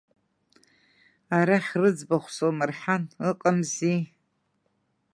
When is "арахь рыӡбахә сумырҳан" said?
1.37-3.03